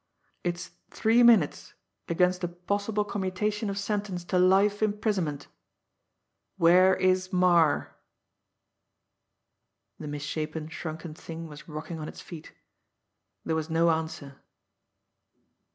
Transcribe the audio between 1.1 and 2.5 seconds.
minutes against a